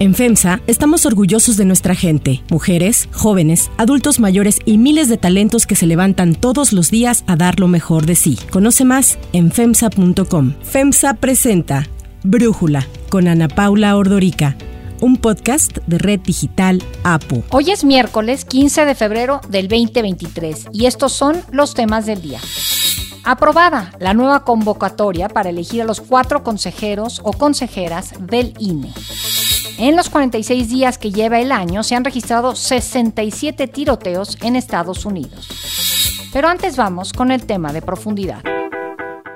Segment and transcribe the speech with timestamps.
[0.00, 5.66] En FEMSA estamos orgullosos de nuestra gente, mujeres, jóvenes, adultos mayores y miles de talentos
[5.66, 8.38] que se levantan todos los días a dar lo mejor de sí.
[8.50, 10.54] Conoce más en FEMSA.com.
[10.62, 11.86] FEMSA presenta
[12.22, 14.56] Brújula con Ana Paula Ordorica
[15.02, 17.42] un podcast de Red Digital APU.
[17.50, 22.40] Hoy es miércoles 15 de febrero del 2023 y estos son los temas del día.
[23.24, 28.92] Aprobada la nueva convocatoria para elegir a los cuatro consejeros o consejeras del INE.
[29.82, 35.06] En los 46 días que lleva el año se han registrado 67 tiroteos en Estados
[35.06, 35.48] Unidos.
[36.34, 38.42] Pero antes vamos con el tema de profundidad.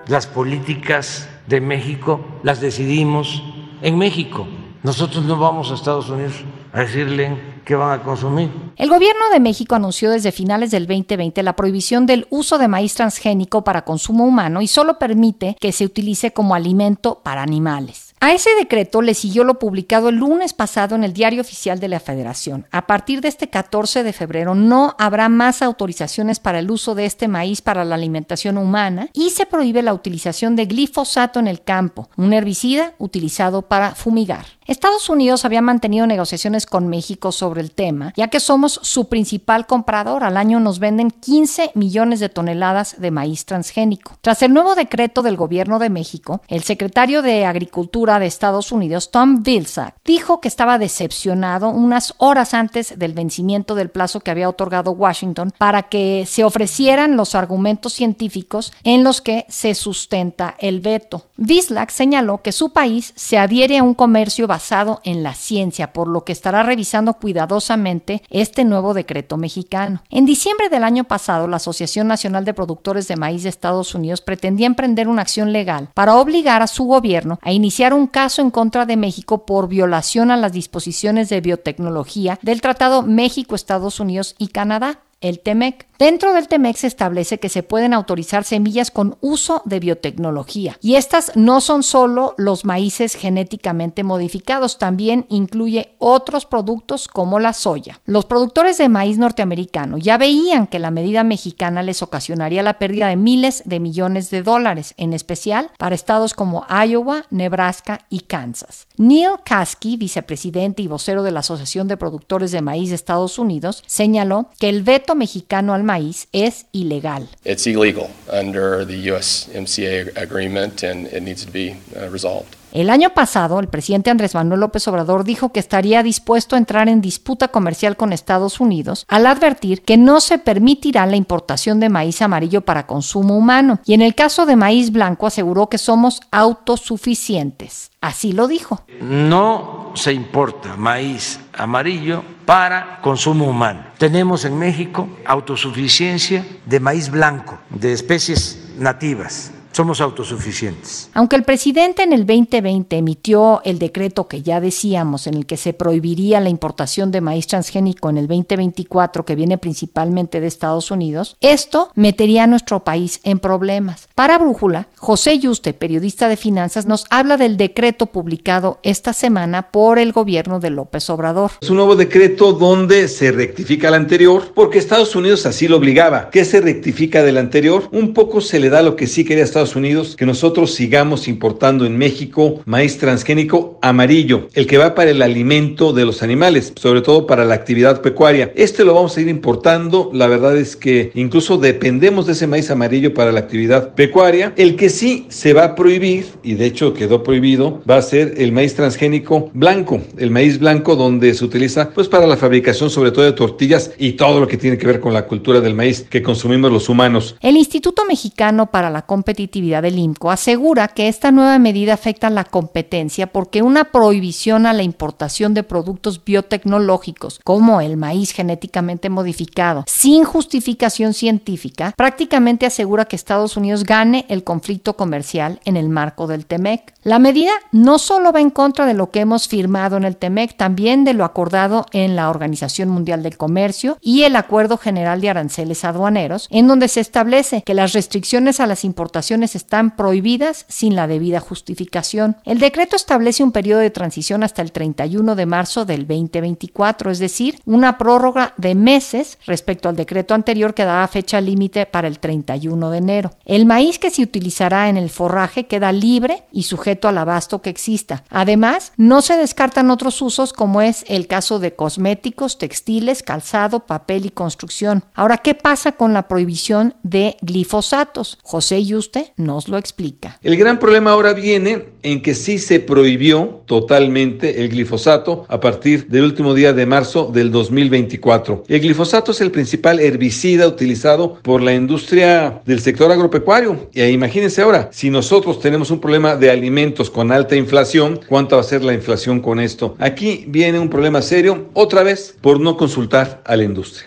[0.06, 3.42] Las políticas de México las decidimos
[3.80, 4.46] en México.
[4.82, 6.34] Nosotros no vamos a Estados Unidos
[6.74, 8.50] a decirle qué van a consumir.
[8.76, 12.92] El gobierno de México anunció desde finales del 2020 la prohibición del uso de maíz
[12.92, 18.03] transgénico para consumo humano y solo permite que se utilice como alimento para animales.
[18.24, 21.88] A ese decreto le siguió lo publicado el lunes pasado en el Diario Oficial de
[21.88, 22.66] la Federación.
[22.70, 27.04] A partir de este 14 de febrero no habrá más autorizaciones para el uso de
[27.04, 31.64] este maíz para la alimentación humana y se prohíbe la utilización de glifosato en el
[31.64, 34.46] campo, un herbicida utilizado para fumigar.
[34.66, 39.66] Estados Unidos había mantenido negociaciones con México sobre el tema, ya que somos su principal
[39.66, 40.24] comprador.
[40.24, 44.16] Al año nos venden 15 millones de toneladas de maíz transgénico.
[44.22, 49.10] Tras el nuevo decreto del gobierno de México, el secretario de Agricultura de Estados Unidos,
[49.10, 54.48] Tom Vilsack, dijo que estaba decepcionado unas horas antes del vencimiento del plazo que había
[54.48, 60.80] otorgado Washington para que se ofrecieran los argumentos científicos en los que se sustenta el
[60.80, 61.26] veto.
[61.36, 66.08] Vilsack señaló que su país se adhiere a un comercio basado en la ciencia, por
[66.08, 70.02] lo que estará revisando cuidadosamente este nuevo decreto mexicano.
[70.10, 74.20] En diciembre del año pasado, la Asociación Nacional de Productores de Maíz de Estados Unidos
[74.20, 78.50] pretendía emprender una acción legal para obligar a su gobierno a iniciar un caso en
[78.50, 84.48] contra de México por violación a las disposiciones de biotecnología del Tratado México-Estados Unidos y
[84.48, 85.86] Canadá el TEMEC.
[85.98, 90.76] Dentro del TEMEC se establece que se pueden autorizar semillas con uso de biotecnología.
[90.80, 97.52] Y estas no son solo los maíces genéticamente modificados, también incluye otros productos como la
[97.52, 98.00] soya.
[98.06, 103.06] Los productores de maíz norteamericano ya veían que la medida mexicana les ocasionaría la pérdida
[103.06, 108.88] de miles de millones de dólares, en especial para estados como Iowa, Nebraska y Kansas.
[108.96, 113.84] Neil Kasky, vicepresidente y vocero de la Asociación de Productores de Maíz de Estados Unidos,
[113.86, 117.28] señaló que el veto mexicano al maíz es ilegal.
[117.44, 122.53] It's illegal under the USMCA agreement and it needs to be uh, resolved.
[122.74, 126.88] El año pasado, el presidente Andrés Manuel López Obrador dijo que estaría dispuesto a entrar
[126.88, 131.88] en disputa comercial con Estados Unidos al advertir que no se permitirá la importación de
[131.88, 133.78] maíz amarillo para consumo humano.
[133.84, 137.92] Y en el caso de maíz blanco aseguró que somos autosuficientes.
[138.00, 138.82] Así lo dijo.
[139.00, 143.84] No se importa maíz amarillo para consumo humano.
[143.98, 151.10] Tenemos en México autosuficiencia de maíz blanco, de especies nativas somos autosuficientes.
[151.14, 155.56] Aunque el presidente en el 2020 emitió el decreto que ya decíamos, en el que
[155.56, 160.90] se prohibiría la importación de maíz transgénico en el 2024, que viene principalmente de Estados
[160.90, 164.08] Unidos, esto metería a nuestro país en problemas.
[164.14, 169.98] Para Brújula, José Yuste, periodista de finanzas, nos habla del decreto publicado esta semana por
[169.98, 171.50] el gobierno de López Obrador.
[171.60, 176.30] Es un nuevo decreto donde se rectifica el anterior, porque Estados Unidos así lo obligaba.
[176.30, 177.88] ¿Qué se rectifica del anterior?
[177.90, 181.86] Un poco se le da lo que sí quería Estados Unidos que nosotros sigamos importando
[181.86, 187.00] en México maíz transgénico amarillo, el que va para el alimento de los animales, sobre
[187.00, 188.52] todo para la actividad pecuaria.
[188.54, 190.10] Este lo vamos a ir importando.
[190.12, 194.52] La verdad es que incluso dependemos de ese maíz amarillo para la actividad pecuaria.
[194.56, 198.34] El que sí se va a prohibir, y de hecho quedó prohibido, va a ser
[198.38, 203.10] el maíz transgénico blanco, el maíz blanco donde se utiliza pues para la fabricación sobre
[203.10, 206.06] todo de tortillas y todo lo que tiene que ver con la cultura del maíz
[206.08, 207.36] que consumimos los humanos.
[207.40, 212.42] El Instituto Mexicano para la Competitividad del IMCO asegura que esta nueva medida afecta la
[212.42, 219.84] competencia porque una prohibición a la importación de productos biotecnológicos como el maíz genéticamente modificado
[219.86, 226.26] sin justificación científica prácticamente asegura que Estados Unidos gane el conflicto comercial en el marco
[226.26, 226.93] del TEMEC.
[227.04, 230.56] La medida no solo va en contra de lo que hemos firmado en el TEMEC,
[230.56, 235.28] también de lo acordado en la Organización Mundial del Comercio y el Acuerdo General de
[235.28, 240.96] Aranceles Aduaneros, en donde se establece que las restricciones a las importaciones están prohibidas sin
[240.96, 242.38] la debida justificación.
[242.46, 247.18] El decreto establece un periodo de transición hasta el 31 de marzo del 2024, es
[247.18, 252.18] decir, una prórroga de meses respecto al decreto anterior que daba fecha límite para el
[252.18, 253.30] 31 de enero.
[253.44, 257.70] El maíz que se utilizará en el forraje queda libre y sujeto al abasto que
[257.70, 258.24] exista.
[258.30, 264.26] Además, no se descartan otros usos como es el caso de cosméticos, textiles, calzado, papel
[264.26, 265.04] y construcción.
[265.14, 268.38] Ahora, ¿qué pasa con la prohibición de glifosatos?
[268.42, 270.38] José Yuste nos lo explica.
[270.42, 276.06] El gran problema ahora viene en que sí se prohibió totalmente el glifosato a partir
[276.08, 278.64] del último día de marzo del 2024.
[278.68, 283.88] El glifosato es el principal herbicida utilizado por la industria del sector agropecuario.
[283.92, 288.60] Y imagínense ahora, si nosotros tenemos un problema de alimentos con alta inflación, ¿cuánto va
[288.60, 289.96] a ser la inflación con esto?
[289.98, 294.06] Aquí viene un problema serio, otra vez, por no consultar a la industria.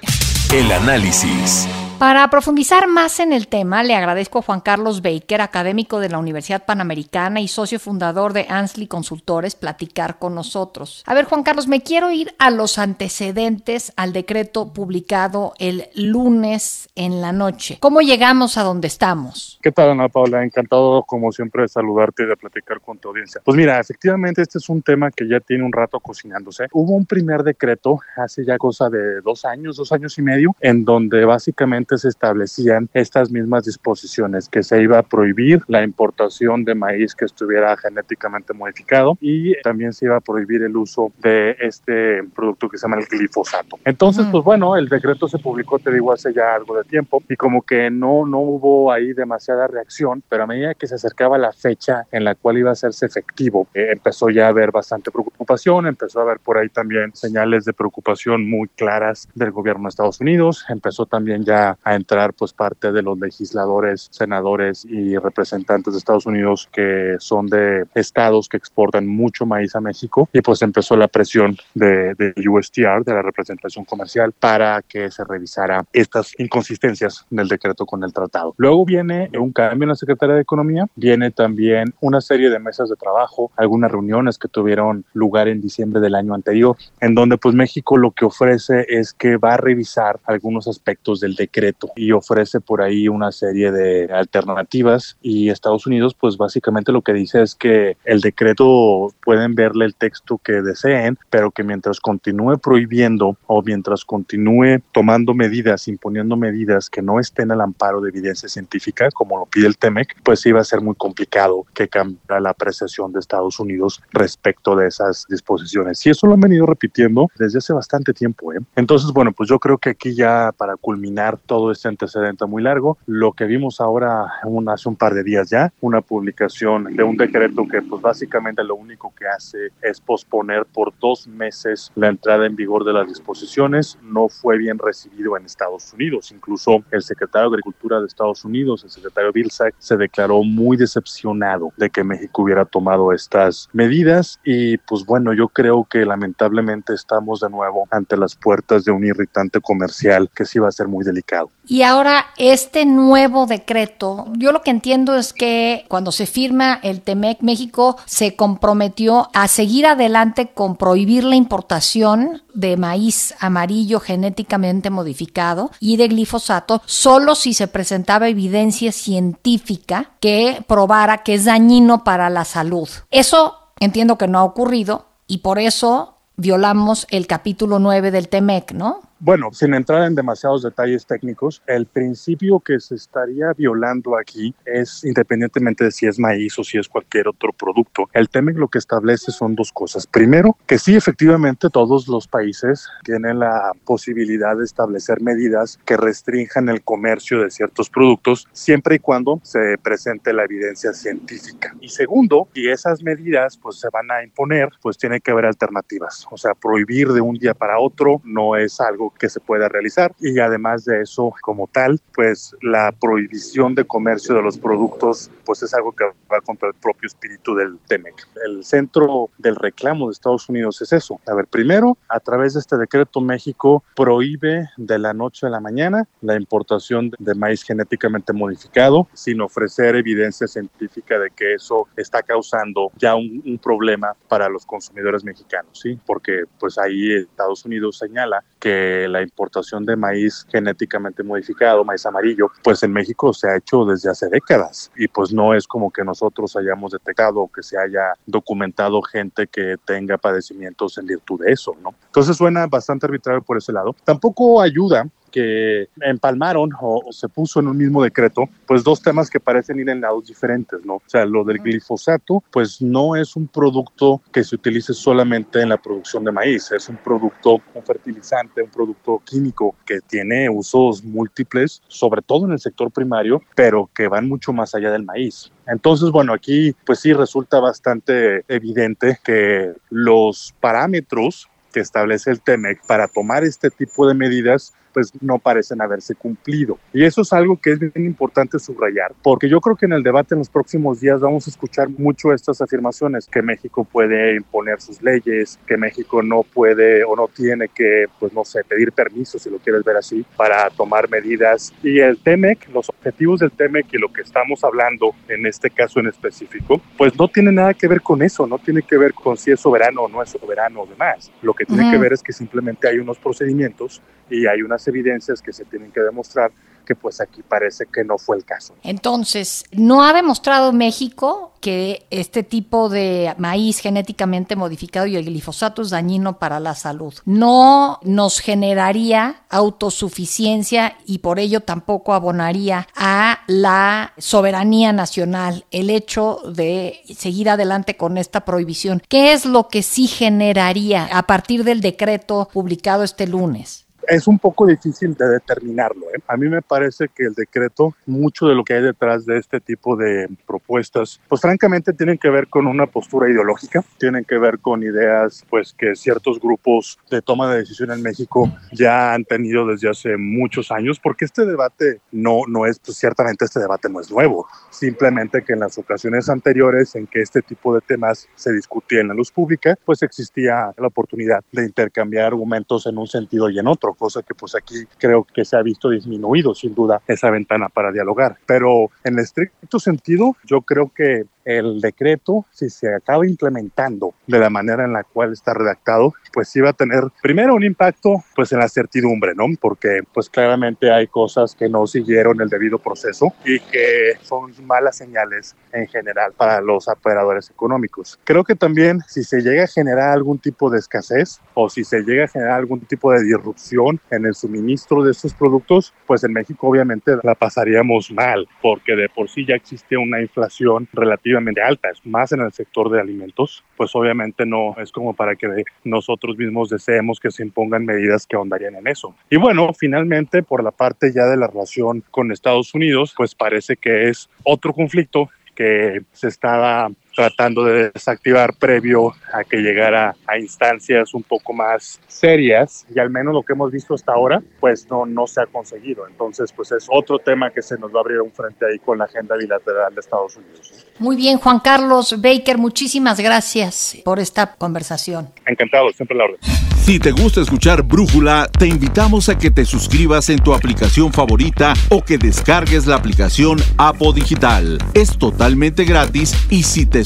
[0.53, 1.67] El análisis.
[1.99, 6.19] Para profundizar más en el tema, le agradezco a Juan Carlos Baker, académico de la
[6.19, 11.03] Universidad Panamericana y socio fundador de Ansley Consultores, platicar con nosotros.
[11.07, 16.87] A ver, Juan Carlos, me quiero ir a los antecedentes al decreto publicado el lunes
[16.93, 17.79] en la noche.
[17.79, 19.57] ¿Cómo llegamos a donde estamos?
[19.63, 20.43] ¿Qué tal, Ana Paula?
[20.43, 23.41] Encantado, como siempre, de saludarte y de platicar con tu audiencia.
[23.43, 26.67] Pues mira, efectivamente, este es un tema que ya tiene un rato cocinándose.
[26.73, 30.85] Hubo un primer decreto hace ya cosa de dos años, dos años y medio, en
[30.85, 36.73] donde básicamente se establecían estas mismas disposiciones, que se iba a prohibir la importación de
[36.73, 42.23] maíz que estuviera genéticamente modificado y también se iba a prohibir el uso de este
[42.35, 43.79] producto que se llama el glifosato.
[43.85, 47.35] Entonces, pues bueno, el decreto se publicó, te digo, hace ya algo de tiempo y
[47.35, 51.51] como que no, no hubo ahí demasiada reacción, pero a medida que se acercaba la
[51.51, 55.87] fecha en la cual iba a hacerse efectivo, eh, empezó ya a haber bastante preocupación,
[55.87, 60.19] empezó a haber por ahí también señales de preocupación muy claras del gobierno de Estados
[60.21, 65.99] Unidos, empezó también ya a, entrar pues parte de los legisladores, senadores y representantes de
[65.99, 70.29] Estados Unidos que son de estados que exportan mucho maíz a México.
[70.33, 75.23] Y pues empezó la presión de, de USTR, de la representación comercial, para que se
[75.23, 78.53] revisara estas inconsistencias del decreto con el tratado.
[78.57, 82.89] Luego viene un cambio en la Secretaría de Economía, viene también una serie de mesas
[82.89, 87.55] de trabajo, algunas reuniones que tuvieron lugar en diciembre del año anterior, en donde pues
[87.55, 92.59] México lo que ofrece es que va a revisar algunos aspectos del decreto y ofrece
[92.59, 97.55] por ahí una serie de alternativas y Estados Unidos pues básicamente lo que dice es
[97.55, 103.61] que el decreto pueden verle el texto que deseen, pero que mientras continúe prohibiendo o
[103.61, 109.37] mientras continúe tomando medidas, imponiendo medidas que no estén al amparo de evidencia científica, como
[109.37, 113.19] lo pide el TEMEC, pues iba a ser muy complicado que cambiara la apreciación de
[113.19, 116.05] Estados Unidos respecto de esas disposiciones.
[116.05, 118.53] Y eso lo han venido repitiendo desde hace bastante tiempo.
[118.53, 118.59] ¿eh?
[118.75, 122.61] Entonces, bueno, pues yo creo que aquí ya para culminar todo todo este antecedente muy
[122.61, 122.99] largo.
[123.07, 127.17] Lo que vimos ahora un, hace un par de días ya, una publicación de un
[127.17, 132.45] decreto que pues básicamente lo único que hace es posponer por dos meses la entrada
[132.45, 133.97] en vigor de las disposiciones.
[134.03, 136.31] No fue bien recibido en Estados Unidos.
[136.31, 141.73] Incluso el secretario de Agricultura de Estados Unidos, el secretario Vilsack, se declaró muy decepcionado
[141.75, 147.39] de que México hubiera tomado estas medidas y pues bueno, yo creo que lamentablemente estamos
[147.39, 151.03] de nuevo ante las puertas de un irritante comercial que sí va a ser muy
[151.03, 151.46] delicado.
[151.69, 157.01] Y ahora este nuevo decreto, yo lo que entiendo es que cuando se firma el
[157.01, 164.89] TEMEC, México se comprometió a seguir adelante con prohibir la importación de maíz amarillo genéticamente
[164.89, 172.05] modificado y de glifosato solo si se presentaba evidencia científica que probara que es dañino
[172.05, 172.87] para la salud.
[173.11, 178.71] Eso entiendo que no ha ocurrido y por eso violamos el capítulo 9 del TEMEC,
[178.71, 179.01] ¿no?
[179.19, 185.03] Bueno, sin entrar en demasiados detalles técnicos, el principio que se estaría violando aquí es,
[185.03, 188.77] independientemente de si es maíz o si es cualquier otro producto, el TEMEC lo que
[188.77, 190.05] establece son dos cosas.
[190.05, 196.69] Primero, que sí, efectivamente, todos los países tienen la posibilidad de establecer medidas que restrinjan
[196.69, 201.75] el comercio de ciertos productos, siempre y cuando se presente la evidencia científica.
[201.81, 206.27] Y segundo, si esas medidas pues se van a imponer, pues tiene que haber alternativas.
[206.29, 208.79] O sea, prohibir de un día para otro no es
[209.17, 210.13] que se pueda realizar.
[210.19, 215.63] Y además de eso, como tal, pues la prohibición de comercio de los productos, pues
[215.63, 218.27] es algo que va contra el propio espíritu del TEMEC.
[218.45, 221.19] El centro del reclamo de Estados Unidos es eso.
[221.27, 225.59] A ver, primero, a través de este decreto, México prohíbe de la noche a la
[225.59, 232.21] mañana la importación de maíz genéticamente modificado sin ofrecer evidencia científica de que eso está
[232.23, 235.99] causando ya un, un problema para los consumidores mexicanos, ¿sí?
[236.05, 242.49] Porque pues ahí Estados Unidos señala que la importación de maíz genéticamente modificado, maíz amarillo,
[242.63, 246.03] pues en México se ha hecho desde hace décadas y pues no es como que
[246.03, 251.75] nosotros hayamos detectado que se haya documentado gente que tenga padecimientos en virtud de eso,
[251.81, 251.93] ¿no?
[252.05, 253.95] Entonces suena bastante arbitrario por ese lado.
[254.05, 259.39] Tampoco ayuda que empalmaron o, se puso en un mismo decreto, pues dos temas que
[259.39, 260.95] parecen ir en lados diferentes, ¿no?
[260.95, 265.69] O sea, lo del glifosato, pues no es un producto que se utilice solamente en
[265.69, 271.03] la producción de maíz, es un producto, un fertilizante, un producto químico que tiene usos
[271.03, 275.51] múltiples, sobre todo en el sector primario, pero que van mucho más allá del maíz.
[275.67, 282.85] Entonces, bueno, aquí pues sí resulta bastante evidente que los parámetros que establece el TEMEC
[282.87, 286.79] para tomar este tipo de medidas pues no parecen haberse cumplido.
[286.91, 290.01] Y eso es algo que es bien importante subrayar, porque yo creo que en el
[290.01, 294.81] debate en los próximos días vamos a escuchar mucho estas afirmaciones, que México puede imponer
[294.81, 299.37] sus leyes, que México no puede o no tiene que, pues no sé, pedir permiso,
[299.37, 301.71] si lo quieres ver así, para tomar medidas.
[301.83, 305.99] Y el TEMEC, los objetivos del TEMEC y lo que estamos hablando en este caso
[305.99, 309.37] en específico, pues no tiene nada que ver con eso, no tiene que ver con
[309.37, 311.31] si es soberano o no es soberano o demás.
[311.43, 315.41] Lo que tiene que ver es que simplemente hay unos procedimientos y hay unas evidencias
[315.41, 316.51] que se tienen que demostrar
[316.87, 318.73] que pues aquí parece que no fue el caso.
[318.81, 325.81] Entonces, ¿no ha demostrado México que este tipo de maíz genéticamente modificado y el glifosato
[325.81, 327.13] es dañino para la salud?
[327.25, 336.39] No nos generaría autosuficiencia y por ello tampoco abonaría a la soberanía nacional el hecho
[336.55, 339.01] de seguir adelante con esta prohibición.
[339.09, 343.86] ¿Qué es lo que sí generaría a partir del decreto publicado este lunes?
[344.07, 346.05] Es un poco difícil de determinarlo.
[346.15, 346.21] ¿eh?
[346.27, 349.59] A mí me parece que el decreto, mucho de lo que hay detrás de este
[349.59, 354.59] tipo de propuestas, pues francamente tienen que ver con una postura ideológica, tienen que ver
[354.59, 359.67] con ideas pues que ciertos grupos de toma de decisión en México ya han tenido
[359.67, 363.99] desde hace muchos años, porque este debate no, no es, pues ciertamente este debate no
[363.99, 368.53] es nuevo, simplemente que en las ocasiones anteriores en que este tipo de temas se
[368.53, 373.49] discutía en la luz pública, pues existía la oportunidad de intercambiar argumentos en un sentido
[373.49, 377.01] y en otro cosa que pues aquí creo que se ha visto disminuido sin duda
[377.07, 378.37] esa ventana para dialogar.
[378.45, 384.49] Pero en estricto sentido, yo creo que el decreto, si se acaba implementando de la
[384.49, 388.51] manera en la cual está redactado, pues sí va a tener primero un impacto pues
[388.51, 389.45] en la certidumbre, ¿no?
[389.61, 394.97] Porque pues claramente hay cosas que no siguieron el debido proceso y que son malas
[394.97, 398.19] señales en general para los operadores económicos.
[398.25, 402.01] Creo que también si se llega a generar algún tipo de escasez o si se
[402.01, 406.33] llega a generar algún tipo de disrupción en el suministro de estos productos, pues en
[406.33, 411.89] México obviamente la pasaríamos mal porque de por sí ya existe una inflación relativa alta,
[411.89, 416.37] es más en el sector de alimentos, pues obviamente no es como para que nosotros
[416.37, 419.15] mismos deseemos que se impongan medidas que ahondarían en eso.
[419.29, 423.75] Y bueno, finalmente por la parte ya de la relación con Estados Unidos, pues parece
[423.77, 430.37] que es otro conflicto que se estaba tratando de desactivar previo a que llegara a
[430.37, 434.87] instancias un poco más serias y al menos lo que hemos visto hasta ahora pues
[434.87, 436.07] no, no se ha conseguido.
[436.07, 438.99] Entonces pues es otro tema que se nos va a abrir un frente ahí con
[438.99, 440.85] la agenda bilateral de Estados Unidos.
[440.99, 445.29] Muy bien, Juan Carlos Baker, muchísimas gracias por esta conversación.
[445.47, 446.39] Encantado, siempre la orden.
[446.87, 451.73] Si te gusta escuchar Brújula, te invitamos a que te suscribas en tu aplicación favorita
[451.89, 454.77] o que descargues la aplicación Apo Digital.
[454.93, 457.03] Es totalmente gratis y si te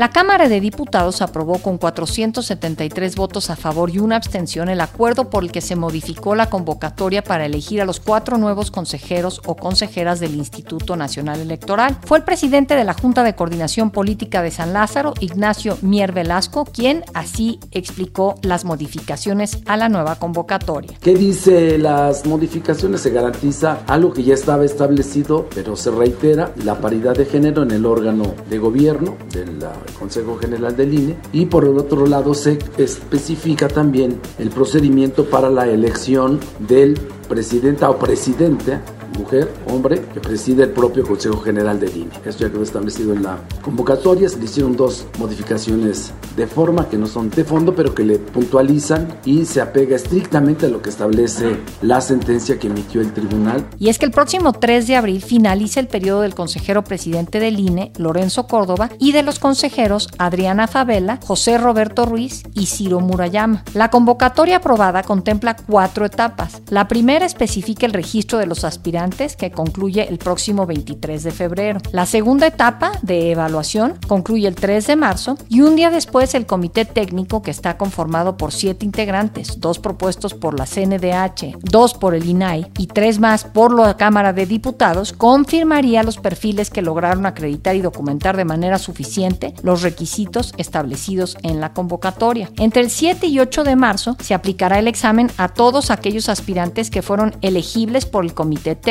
[0.00, 5.28] La Cámara de Diputados aprobó con 473 votos a favor y una abstención el acuerdo
[5.28, 9.56] por el que se modificó la convocatoria para elegir a los cuatro nuevos consejeros o
[9.56, 11.98] consejeras del Instituto Nacional Electoral.
[12.06, 16.64] Fue el presidente de la Junta de Coordinación Política de San Lázaro, Ignacio Mier Velasco,
[16.64, 20.96] quien así explicó las modificaciones a la nueva convocatoria.
[21.02, 23.02] ¿Qué dice las modificaciones?
[23.02, 27.72] Se garantiza algo que ya estaba establecido, pero se reitera la paridad de género en
[27.72, 32.34] el órgano de gobierno de la Consejo General del INE, y por el otro lado
[32.34, 36.94] se especifica también el procedimiento para la elección del
[37.28, 38.80] presidenta o presidente
[39.18, 42.10] mujer, hombre, que preside el propio Consejo General del INE.
[42.24, 44.28] Esto ya quedó establecido en la convocatoria.
[44.28, 48.18] Se le hicieron dos modificaciones de forma que no son de fondo, pero que le
[48.18, 53.66] puntualizan y se apega estrictamente a lo que establece la sentencia que emitió el tribunal.
[53.78, 57.58] Y es que el próximo 3 de abril finaliza el periodo del consejero presidente del
[57.58, 63.64] INE, Lorenzo Córdoba, y de los consejeros Adriana Favela, José Roberto Ruiz y Ciro Murayama.
[63.74, 66.62] La convocatoria aprobada contempla cuatro etapas.
[66.68, 71.80] La primera especifica el registro de los aspirantes que concluye el próximo 23 de febrero.
[71.92, 76.46] La segunda etapa de evaluación concluye el 3 de marzo y un día Después, el
[76.46, 82.14] comité técnico, que está conformado por siete integrantes, dos propuestos por la CNDH, dos por
[82.14, 87.26] el INAI y tres más por la Cámara de Diputados, confirmaría los perfiles que lograron
[87.26, 92.50] acreditar y documentar de manera suficiente los requisitos establecidos en la convocatoria.
[92.58, 96.90] Entre el 7 y 8 de marzo se aplicará el examen a todos aquellos aspirantes
[96.90, 98.89] que fueron elegibles por el comité técnico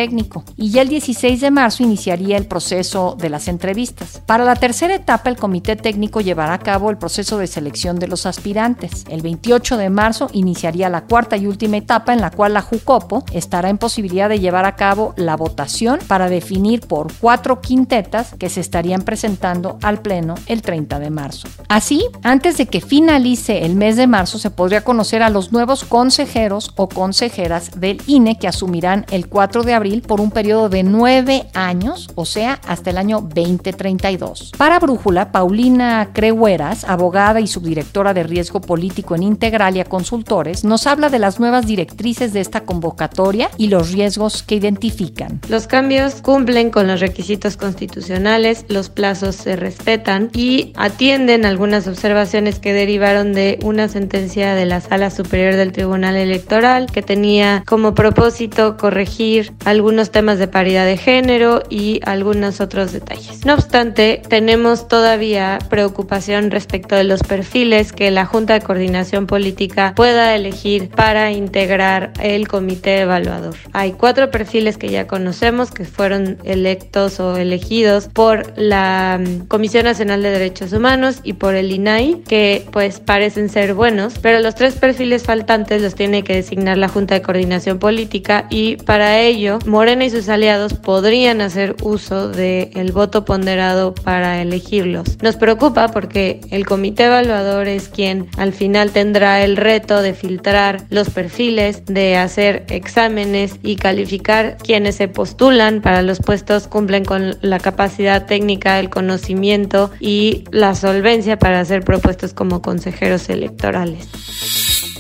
[0.56, 4.22] y ya el 16 de marzo iniciaría el proceso de las entrevistas.
[4.26, 8.08] Para la tercera etapa, el comité técnico llevará a cabo el proceso de selección de
[8.08, 9.04] los aspirantes.
[9.10, 13.26] El 28 de marzo iniciaría la cuarta y última etapa en la cual la JUCOPO
[13.34, 18.50] estará en posibilidad de llevar a cabo la votación para definir por cuatro quintetas que
[18.50, 21.48] se estarían presentando al Pleno el 30 de marzo.
[21.68, 25.84] Así, antes de que finalice el mes de marzo, se podría conocer a los nuevos
[25.84, 30.84] consejeros o consejeras del INE que asumirán el 4 de abril por un periodo de
[30.84, 34.54] nueve años, o sea, hasta el año 2032.
[34.58, 41.10] Para Brújula, Paulina Creueras, abogada y subdirectora de riesgo político en Integralia Consultores, nos habla
[41.10, 45.42] de las nuevas directrices de esta convocatoria y los riesgos que identifican.
[45.50, 52.60] Los cambios cumplen con los requisitos constitucionales, los plazos se respetan y atienden algunas observaciones
[52.60, 57.94] que derivaron de una sentencia de la Sala Superior del Tribunal Electoral que tenía como
[57.94, 59.79] propósito corregir algunos
[60.12, 63.46] temas de paridad de género y algunos otros detalles.
[63.46, 69.94] No obstante, tenemos todavía preocupación respecto de los perfiles que la Junta de Coordinación Política
[69.96, 73.56] pueda elegir para integrar el comité evaluador.
[73.74, 79.86] Hay cuatro perfiles que ya conocemos que fueron electos o elegidos por la mm, Comisión
[79.86, 84.56] Nacional de Derechos Humanos y por el INAI, que pues parecen ser buenos, pero los
[84.56, 89.60] tres perfiles faltantes los tiene que designar la Junta de Coordinación Política y para ello
[89.70, 95.18] Morena y sus aliados podrían hacer uso del voto ponderado para elegirlos.
[95.22, 100.82] Nos preocupa porque el comité evaluador es quien al final tendrá el reto de filtrar
[100.90, 107.38] los perfiles, de hacer exámenes y calificar quienes se postulan para los puestos cumplen con
[107.42, 114.10] la capacidad técnica, el conocimiento y la solvencia para ser propuestos como consejeros electorales.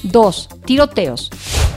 [0.03, 0.49] 2.
[0.65, 1.29] Tiroteos.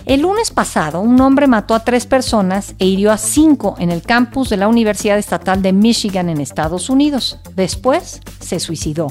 [0.05, 4.03] El lunes pasado, un hombre mató a tres personas e hirió a cinco en el
[4.03, 7.38] campus de la Universidad Estatal de Michigan en Estados Unidos.
[7.55, 9.07] Después, se suicidó.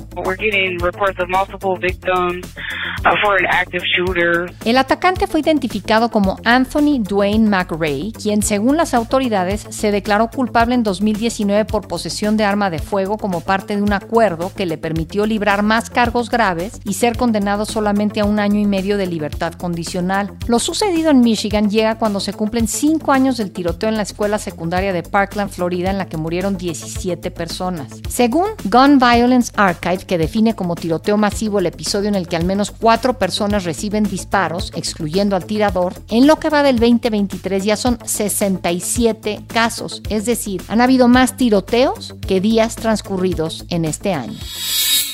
[4.65, 10.75] El atacante fue identificado como Anthony Dwayne McRae, quien según las autoridades se declaró culpable
[10.75, 14.77] en 2019 por posesión de arma de fuego como parte de un acuerdo que le
[14.77, 19.07] permitió librar más cargos graves y ser condenado solamente a un año y medio de
[19.07, 20.33] libertad condicional.
[20.47, 24.39] Lo sucedido en Michigan llega cuando se cumplen cinco años del tiroteo en la escuela
[24.39, 28.01] secundaria de Parkland, Florida, en la que murieron 17 personas.
[28.09, 32.45] Según Gun Violence Archive, que define como tiroteo masivo el episodio en el que al
[32.45, 37.75] menos cuatro personas reciben disparos, excluyendo al tirador, en lo que va del 2023 ya
[37.75, 44.39] son 67 casos, es decir, han habido más tiroteos que días transcurridos en este año.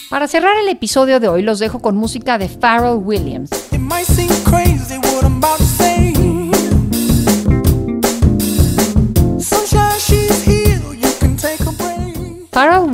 [0.10, 3.50] Para cerrar el episodio de hoy los dejo con música de Pharrell Williams.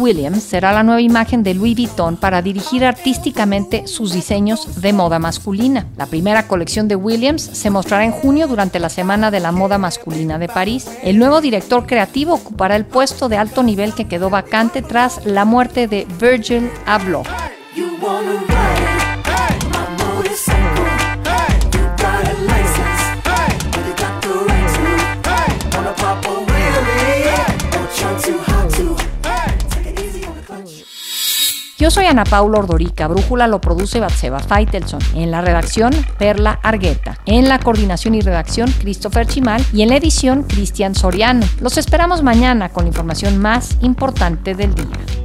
[0.03, 5.17] Williams será la nueva imagen de Louis Vuitton para dirigir artísticamente sus diseños de moda
[5.17, 5.87] masculina.
[5.95, 9.77] La primera colección de Williams se mostrará en junio durante la Semana de la Moda
[9.77, 10.89] Masculina de París.
[11.03, 15.45] El nuevo director creativo ocupará el puesto de alto nivel que quedó vacante tras la
[15.45, 17.23] muerte de Virgil Abloh.
[31.79, 37.17] Yo soy Ana Paula Ordorica, Brújula lo produce Batseba Feitelson, en la redacción Perla Argueta,
[37.25, 41.45] en la coordinación y redacción Christopher Chimal y en la edición Cristian Soriano.
[41.61, 45.22] Los esperamos mañana con la información más importante del día.